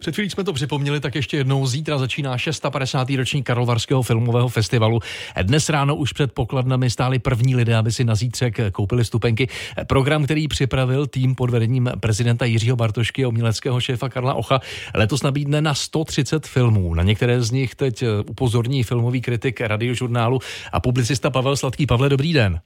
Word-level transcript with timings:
Před 0.00 0.14
chvílí 0.14 0.30
jsme 0.30 0.44
to 0.44 0.52
připomněli, 0.52 1.00
tak 1.00 1.14
ještě 1.14 1.36
jednou 1.36 1.66
zítra 1.66 1.98
začíná 1.98 2.38
650. 2.38 3.10
ročník 3.10 3.46
Karlovarského 3.46 4.02
filmového 4.02 4.48
festivalu. 4.48 5.00
Dnes 5.42 5.68
ráno 5.68 5.96
už 5.96 6.12
před 6.12 6.32
pokladnami 6.32 6.90
stáli 6.90 7.18
první 7.18 7.56
lidé, 7.56 7.76
aby 7.76 7.92
si 7.92 8.04
na 8.04 8.14
zítřek 8.14 8.58
koupili 8.72 9.04
stupenky. 9.04 9.48
Program, 9.86 10.24
který 10.24 10.48
připravil 10.48 11.06
tým 11.06 11.34
pod 11.34 11.50
vedením 11.50 11.90
prezidenta 12.00 12.44
Jiřího 12.44 12.76
Bartošky 12.76 13.24
a 13.24 13.28
uměleckého 13.28 13.80
šéfa 13.80 14.08
Karla 14.08 14.34
Ocha, 14.34 14.60
letos 14.94 15.22
nabídne 15.22 15.60
na 15.60 15.74
130 15.74 16.46
filmů. 16.46 16.94
Na 16.94 17.02
některé 17.02 17.42
z 17.42 17.50
nich 17.50 17.74
teď 17.74 18.04
upozorní 18.26 18.82
filmový 18.82 19.20
kritik 19.20 19.60
radiožurnálu 19.60 20.38
a 20.72 20.80
publicista 20.80 21.30
Pavel 21.30 21.56
Sladký. 21.56 21.86
Pavle, 21.86 22.08
dobrý 22.08 22.32
den. 22.32 22.60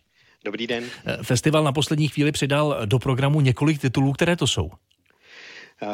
Dobrý 0.44 0.66
den. 0.66 0.84
Festival 1.22 1.64
na 1.64 1.72
poslední 1.72 2.08
chvíli 2.08 2.32
přidal 2.32 2.76
do 2.84 2.98
programu 2.98 3.40
několik 3.40 3.80
titulů, 3.80 4.12
které 4.12 4.36
to 4.36 4.46
jsou. 4.46 4.70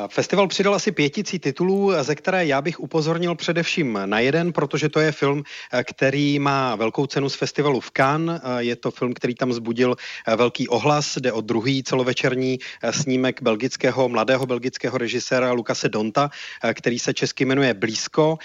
Festival 0.09 0.49
přidal 0.49 0.75
asi 0.75 0.93
pěticí 0.93 1.39
titulů, 1.39 1.93
ze 2.01 2.15
které 2.15 2.47
já 2.47 2.63
bych 2.63 2.81
upozornil 2.81 3.35
především 3.35 3.99
na 4.05 4.21
jeden, 4.21 4.53
protože 4.53 4.89
to 4.89 5.01
je 5.01 5.13
film, 5.13 5.43
který 5.85 6.39
má 6.39 6.77
velkou 6.77 7.07
cenu 7.07 7.29
z 7.29 7.35
festivalu 7.35 7.81
v 7.81 7.91
Cannes. 7.91 8.41
Je 8.59 8.77
to 8.77 8.91
film, 8.91 9.15
který 9.15 9.35
tam 9.35 9.53
zbudil 9.53 9.97
velký 10.37 10.69
ohlas. 10.69 11.17
Jde 11.17 11.33
o 11.33 11.41
druhý 11.41 11.83
celovečerní 11.83 12.59
snímek 12.91 13.43
belgického, 13.43 14.09
mladého 14.09 14.47
belgického 14.47 14.99
režiséra 14.99 15.53
Lukase 15.53 15.89
Donta, 15.89 16.31
který 16.75 16.99
se 16.99 17.15
česky 17.15 17.45
jmenuje 17.45 17.75
Blízko 17.75 18.39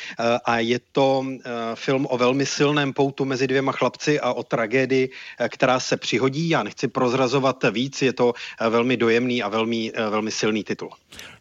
a 0.45 0.59
je 0.59 0.79
to 0.91 1.25
film 1.75 2.07
o 2.09 2.17
velmi 2.17 2.45
silném 2.45 2.93
poutu 2.93 3.25
mezi 3.25 3.47
dvěma 3.47 3.71
chlapci 3.71 4.19
a 4.19 4.33
o 4.33 4.43
tragédii, 4.43 5.09
která 5.49 5.79
se 5.79 5.97
přihodí. 5.97 6.49
Já 6.49 6.63
nechci 6.63 6.87
prozrazovat 6.87 7.63
víc, 7.71 8.01
je 8.01 8.13
to 8.13 8.33
velmi 8.69 8.97
dojemný 8.97 9.43
a 9.43 9.49
velmi, 9.49 9.91
velmi 10.09 10.31
silný 10.31 10.63
titul. 10.63 10.89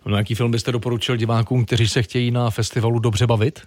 No, 0.06 0.16
jaký 0.16 0.34
film 0.34 0.50
byste 0.50 0.72
doporučil 0.72 1.16
divákům, 1.16 1.64
kteří 1.64 1.88
se 1.88 2.02
chtějí 2.02 2.30
na 2.30 2.50
festivalu 2.50 2.98
dobře 2.98 3.26
bavit? 3.26 3.60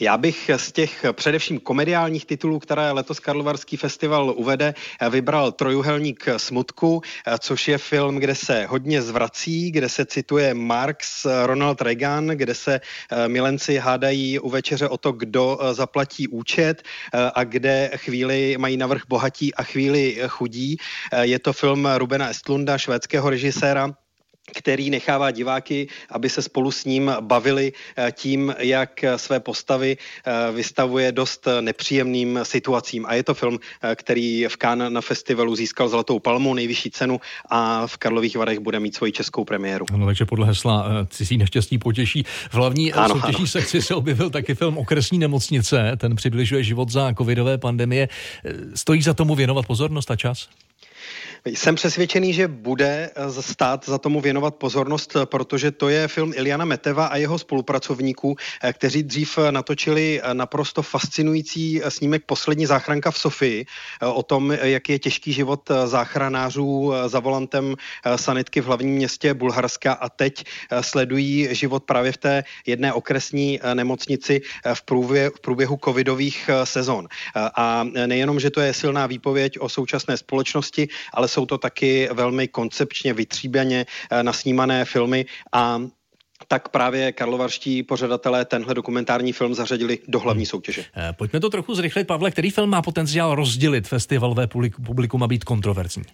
Já 0.00 0.16
bych 0.16 0.50
z 0.56 0.72
těch 0.72 1.04
především 1.12 1.60
komediálních 1.60 2.26
titulů, 2.26 2.58
které 2.58 2.90
letos 2.90 3.20
Karlovarský 3.20 3.76
festival 3.76 4.34
uvede, 4.36 4.74
vybral 5.10 5.52
Trojuhelník 5.52 6.26
smutku, 6.36 7.02
což 7.38 7.68
je 7.68 7.78
film, 7.78 8.16
kde 8.16 8.34
se 8.34 8.66
hodně 8.66 9.02
zvrací, 9.02 9.70
kde 9.70 9.88
se 9.88 10.06
cituje 10.06 10.54
Marx, 10.54 11.26
Ronald 11.44 11.82
Reagan, 11.82 12.26
kde 12.26 12.54
se 12.54 12.80
eh, 13.12 13.28
milenci 13.28 13.76
hádají 13.76 14.38
u 14.38 14.50
večeře 14.50 14.88
o 14.88 14.98
to, 14.98 15.12
kdo 15.12 15.58
eh, 15.60 15.74
zaplatí 15.74 16.28
účet 16.28 16.82
eh, 16.82 17.30
a 17.34 17.44
kde 17.44 17.90
chvíli 17.96 18.56
mají 18.58 18.76
navrh 18.76 19.02
bohatí 19.08 19.54
a 19.54 19.62
chvíli 19.62 20.18
chudí. 20.28 20.76
Je 21.20 21.38
to 21.38 21.52
film 21.52 21.88
Rubena 21.96 22.28
Estlunda, 22.28 22.78
švédského 22.78 23.30
režiséra, 23.30 23.94
který 24.54 24.90
nechává 24.90 25.30
diváky, 25.30 25.88
aby 26.10 26.28
se 26.28 26.42
spolu 26.42 26.70
s 26.70 26.84
ním 26.84 27.12
bavili 27.20 27.72
eh, 27.96 28.12
tím, 28.12 28.54
jak 28.58 29.04
své 29.16 29.40
postavy 29.40 29.96
eh, 29.96 30.52
vystavuje 30.52 31.12
dost 31.12 31.48
nepříjemným 31.60 32.40
situacím. 32.42 33.06
A 33.06 33.14
je 33.14 33.22
to 33.22 33.34
film, 33.34 33.58
eh, 33.82 33.96
který 33.96 34.46
v 34.48 34.56
Cannes 34.56 34.92
na 34.92 35.00
festivalu 35.00 35.56
získal 35.56 35.88
Zlatou 35.88 36.18
palmu, 36.18 36.54
nejvyšší 36.54 36.90
cenu 36.90 37.20
a 37.50 37.86
v 37.86 37.96
Karlových 37.96 38.36
Varech 38.36 38.58
bude 38.58 38.80
mít 38.80 38.94
svoji 38.94 39.12
českou 39.12 39.44
premiéru. 39.44 39.86
No, 39.96 40.06
takže 40.06 40.24
podle 40.24 40.46
hesla 40.46 41.06
cizí 41.10 41.38
neštěstí 41.38 41.78
potěší. 41.78 42.22
V 42.50 42.54
hlavní 42.54 42.92
ano, 42.92 43.14
soutěží 43.14 43.36
ano. 43.36 43.46
sekci 43.46 43.82
se 43.82 43.94
objevil 43.94 44.30
taky 44.30 44.54
film 44.54 44.78
Okresní 44.78 45.18
nemocnice. 45.18 45.92
Ten 45.96 46.16
přibližuje 46.16 46.64
život 46.64 46.90
za 46.90 47.14
covidové 47.14 47.58
pandemie. 47.58 48.08
Stojí 48.74 49.02
za 49.02 49.14
tomu 49.14 49.34
věnovat 49.34 49.66
pozornost 49.66 50.10
a 50.10 50.16
čas? 50.16 50.48
Jsem 51.44 51.74
přesvědčený, 51.74 52.32
že 52.32 52.48
bude 52.48 53.10
eh, 53.16 53.42
stát 53.42 53.86
za 53.86 53.98
tomu 53.98 54.20
věnovat 54.20 54.54
pozornost, 54.54 55.16
eh, 55.16 55.26
protože 55.26 55.70
to 55.70 55.88
je 55.88 56.08
film 56.08 56.32
Iliana 56.36 56.64
Meteva 56.64 57.06
a 57.06 57.16
jeho 57.16 57.38
spolupracovníků, 57.38 58.36
eh, 58.62 58.72
kteří 58.72 59.02
dřív 59.02 59.38
natočili 59.50 60.20
naprosto 60.32 60.82
fascinující 60.82 61.80
snímek 61.88 62.22
Poslední 62.26 62.66
záchranka 62.66 63.10
v 63.10 63.18
Sofii 63.18 63.66
o 64.12 64.22
tom, 64.22 64.52
jak 64.52 64.88
je 64.88 64.98
těžký 64.98 65.32
život 65.32 65.70
záchranářů 65.84 66.92
za 67.06 67.20
volantem 67.20 67.74
sanitky 68.16 68.60
v 68.60 68.64
hlavním 68.64 68.94
městě 68.94 69.34
Bulharska 69.34 69.92
a 69.92 70.08
teď 70.08 70.44
sledují 70.80 71.48
život 71.50 71.84
právě 71.84 72.12
v 72.12 72.16
té 72.16 72.44
jedné 72.66 72.92
okresní 72.92 73.60
nemocnici 73.74 74.40
v 74.74 74.82
průběhu, 74.82 75.32
v 75.36 75.40
průběhu 75.40 75.78
covidových 75.84 76.50
sezon. 76.64 77.08
A 77.34 77.84
nejenom, 78.06 78.40
že 78.40 78.50
to 78.50 78.60
je 78.60 78.74
silná 78.74 79.06
výpověď 79.06 79.58
o 79.58 79.68
současné 79.68 80.16
společnosti, 80.16 80.88
ale 81.14 81.28
jsou 81.28 81.46
to 81.46 81.58
taky 81.58 82.08
velmi 82.12 82.48
koncepčně 82.48 83.12
vytříbeně 83.12 83.86
eh, 84.10 84.22
nasnímané 84.22 84.84
filmy 84.84 85.26
a 85.52 85.80
tak 86.48 86.68
právě 86.68 87.12
karlovarští 87.12 87.82
pořadatelé 87.82 88.44
tenhle 88.44 88.74
dokumentární 88.74 89.32
film 89.32 89.54
zařadili 89.54 89.98
do 90.08 90.20
hlavní 90.20 90.42
hmm. 90.42 90.46
soutěže. 90.46 90.84
Eh, 90.96 91.12
pojďme 91.12 91.40
to 91.40 91.50
trochu 91.50 91.74
zrychlit, 91.74 92.06
Pavle. 92.06 92.30
Který 92.30 92.50
film 92.50 92.70
má 92.70 92.82
potenciál 92.82 93.34
rozdělit 93.34 93.88
festivalové 93.88 94.46
publikum 94.86 95.22
a 95.22 95.26
být 95.26 95.44
kontroverzní? 95.44 96.04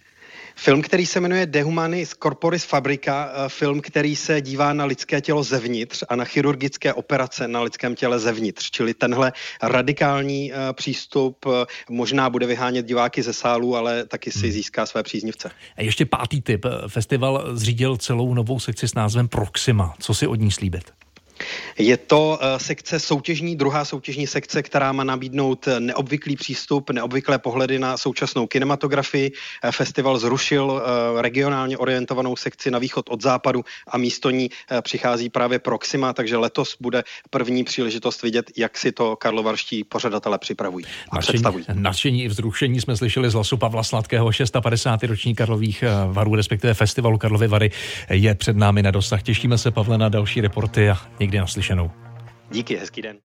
Film, 0.55 0.81
který 0.81 1.05
se 1.05 1.19
jmenuje 1.19 1.45
Dehumanis 1.45 2.13
Corporis 2.23 2.63
Fabrica, 2.63 3.29
eh, 3.29 3.49
film, 3.49 3.81
který 3.81 4.15
se 4.15 4.41
dívá 4.41 4.73
na 4.73 4.85
lidské 4.85 5.21
tělo 5.21 5.43
zevnitř 5.43 6.03
a 6.09 6.15
na 6.15 6.25
chirurgické 6.25 6.93
operace 6.93 7.47
na 7.47 7.61
lidském 7.61 7.95
těle 7.95 8.19
zevnitř. 8.19 8.71
Čili 8.71 8.93
tenhle 8.93 9.33
radikální 9.63 10.51
uh, 10.51 10.57
přístup 10.73 11.45
uh, 11.45 11.53
možná 11.89 12.29
bude 12.29 12.45
vyhánět 12.45 12.85
diváky 12.85 13.23
ze 13.23 13.33
sálu, 13.33 13.75
ale 13.75 14.05
taky 14.05 14.31
si 14.31 14.47
hmm. 14.47 14.51
získá 14.51 14.85
své 14.85 15.03
příznivce. 15.03 15.51
A 15.77 15.81
ještě 15.81 16.05
pátý 16.05 16.41
typ. 16.41 16.65
Festival 16.87 17.43
zřídil 17.53 17.97
celou 17.97 18.33
novou 18.33 18.59
sekci 18.59 18.87
s 18.87 18.93
názvem 18.93 19.27
Proxima. 19.27 19.93
Co 19.99 20.13
si 20.13 20.27
od 20.27 20.35
ní 20.35 20.51
slíbit? 20.51 21.04
Je 21.77 21.97
to 21.97 22.39
eh, 22.41 22.59
sekce 22.59 22.99
soutěžní, 22.99 23.55
druhá 23.55 23.85
soutěžní 23.85 24.27
sekce, 24.27 24.63
která 24.63 24.91
má 24.91 25.03
nabídnout 25.03 25.67
neobvyklý 25.79 26.35
přístup, 26.35 26.89
neobvyklé 26.89 27.39
pohledy 27.39 27.79
na 27.79 27.97
současnou 27.97 28.47
kinematografii. 28.47 29.31
Eh, 29.63 29.71
festival 29.71 30.17
zrušil 30.17 30.81
eh, 30.81 31.21
regionálně 31.21 31.77
orientovanou 31.77 32.35
sekci 32.35 32.71
na 32.71 32.79
východ 32.79 33.09
od 33.09 33.21
západu 33.21 33.63
a 33.87 33.97
místo 33.97 34.29
ní 34.29 34.49
přichází 34.81 35.29
právě 35.29 35.59
Proxima, 35.59 36.13
takže 36.13 36.37
letos 36.37 36.77
bude 36.79 37.03
první 37.29 37.63
příležitost 37.63 38.23
vidět, 38.23 38.51
jak 38.57 38.77
si 38.77 38.91
to 38.91 39.15
karlovarští 39.15 39.83
pořadatelé 39.83 40.37
připravují 40.37 40.85
a 40.85 41.15
nadšení, 41.15 41.33
představují. 41.33 41.65
Nadšení 41.73 42.23
i 42.23 42.27
vzrušení 42.27 42.81
jsme 42.81 42.97
slyšeli 42.97 43.29
z 43.29 43.33
hlasu 43.33 43.57
Pavla 43.57 43.83
Sladkého, 43.83 44.31
650. 44.31 45.03
roční 45.03 45.35
Karlových 45.35 45.83
varů, 46.07 46.35
respektive 46.35 46.73
festivalu 46.73 47.17
Karlovy 47.17 47.47
Vary 47.47 47.71
je 48.09 48.35
před 48.35 48.57
námi 48.57 48.83
na 48.83 48.91
dosah. 48.91 49.23
Těšíme 49.23 49.57
se, 49.57 49.71
Pavle, 49.71 49.97
na 49.97 50.09
další 50.09 50.41
reporty 50.41 50.89
a 50.89 50.97
někdy 51.19 51.39
naslyšenou. 51.65 51.91
Díky, 52.51 52.75
hezký 52.75 53.01
den. 53.01 53.24